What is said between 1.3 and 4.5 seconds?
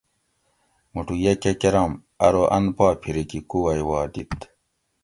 کہ کۤرم ارو ان پا پھریکی کُووئ وا دِت